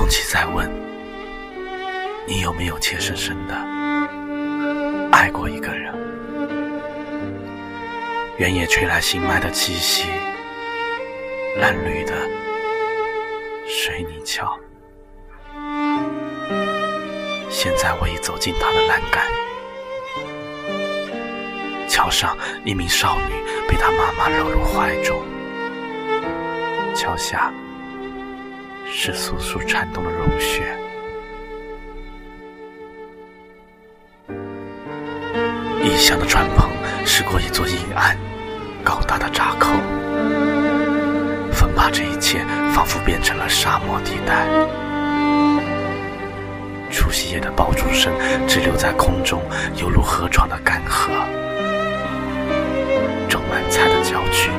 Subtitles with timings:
[0.00, 0.66] 空气在问，
[2.26, 3.54] 你有没有切生生的
[5.12, 5.94] 爱过一个人？
[8.38, 10.06] 原野吹来新麦的气息，
[11.58, 12.14] 蓝绿的
[13.68, 14.58] 水泥桥。
[17.50, 19.26] 现在我已走进他的栏杆，
[21.86, 23.34] 桥上一名少女
[23.68, 25.22] 被她妈妈搂入怀中，
[26.96, 27.52] 桥下
[28.92, 30.62] 是簌簌颤动的融雪。
[35.82, 36.68] 异乡的船篷
[37.06, 38.16] 驶过一座阴暗、
[38.84, 39.72] 高大的闸口，
[41.52, 44.46] 风把这一切仿佛变成了沙漠地带。
[46.90, 48.12] 除夕夜的爆竹声
[48.46, 49.40] 滞留在空中，
[49.76, 51.10] 犹如河床的干涸。
[53.28, 54.50] 种满菜的郊区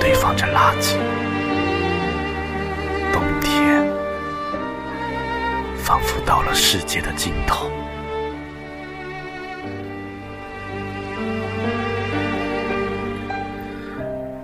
[0.00, 0.96] 堆放着垃圾。
[5.90, 7.68] 仿佛到了世界的尽头。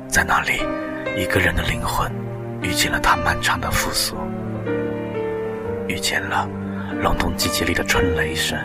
[0.08, 0.54] 在那里，
[1.16, 2.10] 一个人的灵魂
[2.62, 4.16] 遇见了他漫长的复苏，
[5.86, 6.48] 遇见了。
[7.00, 8.58] 隆冬季节里的春雷声，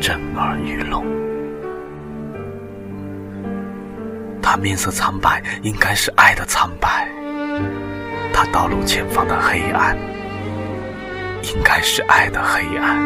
[0.00, 1.04] 震耳欲聋。
[4.40, 7.08] 他面色苍白，应该是爱的苍白。
[8.32, 9.96] 他道路前方的黑暗，
[11.42, 12.96] 应该是爱的黑暗。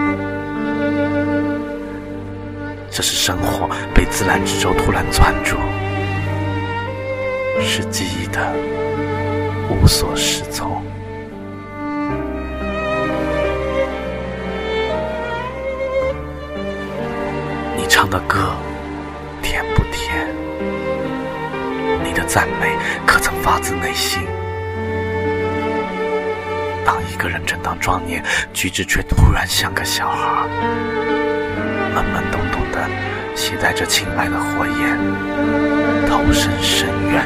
[2.91, 5.57] 这是生活被自然之舟突然攥住，
[7.61, 8.53] 是记忆的
[9.69, 10.83] 无所适从。
[17.77, 18.55] 你唱的歌
[19.43, 20.29] 甜不甜？
[22.05, 24.23] 你的赞美可曾发自内心？
[26.85, 28.23] 当一个人正当壮年，
[28.53, 30.47] 举止却突然像个小孩，
[31.95, 32.89] 懵懵懂懂的
[33.35, 34.99] 携带着亲爱的火焰，
[36.09, 37.25] 投身深渊，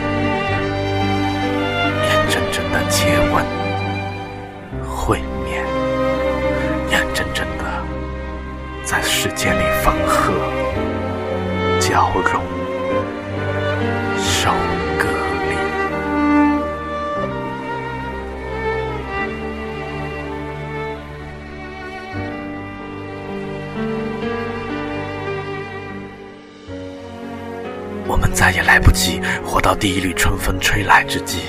[28.09, 31.41] 我们再也来不及活到第一缕春风吹来之际，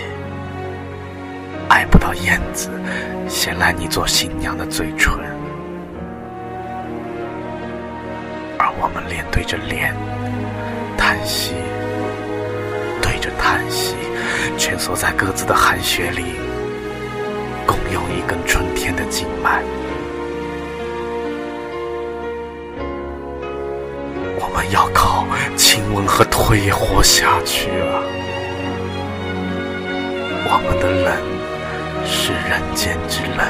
[1.69, 2.69] 爱不到燕子
[3.29, 5.13] 衔来你做新娘的嘴唇，
[8.57, 9.95] 而我们脸对着脸。
[10.97, 11.53] 叹息，
[13.01, 13.95] 对着叹息，
[14.57, 16.35] 蜷缩在各自的寒雪里，
[17.65, 19.63] 共用一根春天的经脉。
[24.59, 25.25] 们要靠
[25.55, 28.03] 亲吻和推活下去啊！
[30.51, 31.15] 我们的冷
[32.05, 33.47] 是人间之冷，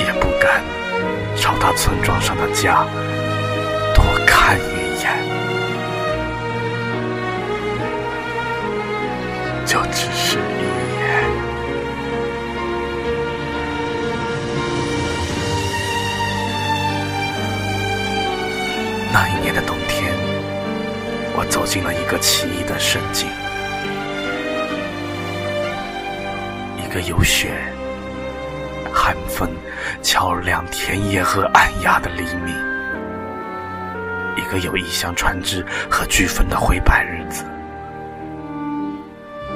[0.00, 0.62] 也不敢
[1.34, 2.84] 朝他村庄上的家
[3.94, 4.04] 多。
[4.26, 4.60] 看一
[5.02, 5.08] 眼，
[9.64, 10.40] 就只是一
[19.20, 20.14] 那一年的冬天，
[21.34, 23.28] 我走进了一个奇异的圣境，
[26.76, 27.50] 一个有雪、
[28.94, 29.50] 寒风
[30.04, 32.54] 悄亮田野和暗哑的黎明。
[34.36, 37.44] 一个有异乡船只和飓风的灰白日子，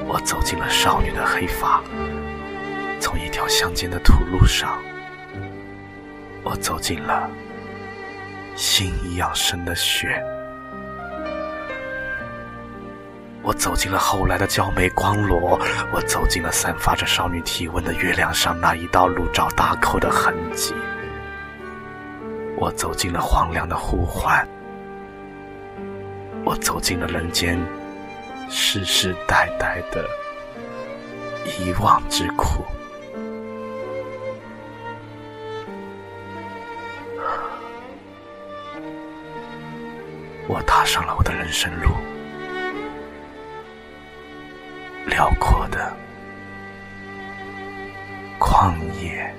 [0.08, 1.80] 我走进了少女的黑发，
[2.98, 4.82] 从一条乡间的土路上，
[6.42, 7.30] 我走进了
[8.54, 10.22] 心一样深的雪，
[13.42, 15.58] 我走进了后来的娇美光裸，
[15.92, 20.74] 我走进了散发着少女体温的月亮上那一道路照大口的痕迹，
[22.56, 24.46] 我走进了荒凉的呼唤。
[26.44, 27.58] 我走进了人间
[28.50, 30.04] 世世代代的
[31.58, 32.64] 遗忘之苦，
[40.48, 41.90] 我踏上了我的人生路，
[45.06, 45.96] 辽阔的
[48.38, 49.32] 旷野。